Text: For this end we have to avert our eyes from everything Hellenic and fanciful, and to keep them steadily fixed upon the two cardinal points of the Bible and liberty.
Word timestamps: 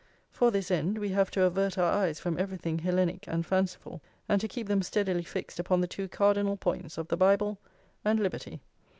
For 0.31 0.49
this 0.49 0.71
end 0.71 0.97
we 0.97 1.09
have 1.09 1.29
to 1.29 1.43
avert 1.43 1.77
our 1.77 1.93
eyes 1.93 2.19
from 2.19 2.39
everything 2.39 2.79
Hellenic 2.79 3.25
and 3.27 3.45
fanciful, 3.45 4.01
and 4.27 4.41
to 4.41 4.47
keep 4.47 4.65
them 4.67 4.81
steadily 4.81 5.21
fixed 5.21 5.59
upon 5.59 5.79
the 5.79 5.85
two 5.85 6.07
cardinal 6.07 6.57
points 6.57 6.97
of 6.97 7.07
the 7.09 7.17
Bible 7.17 7.59
and 8.03 8.19
liberty. 8.19 8.61